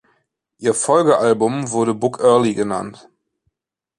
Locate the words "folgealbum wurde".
0.73-1.93